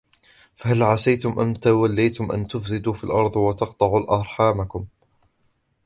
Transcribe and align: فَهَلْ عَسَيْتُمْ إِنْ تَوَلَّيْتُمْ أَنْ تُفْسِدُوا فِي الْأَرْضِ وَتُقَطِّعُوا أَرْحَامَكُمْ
فَهَلْ 0.55 0.83
عَسَيْتُمْ 0.83 1.39
إِنْ 1.39 1.59
تَوَلَّيْتُمْ 1.59 2.31
أَنْ 2.31 2.47
تُفْسِدُوا 2.47 2.93
فِي 2.93 3.03
الْأَرْضِ 3.03 3.35
وَتُقَطِّعُوا 3.37 4.15
أَرْحَامَكُمْ 4.17 4.85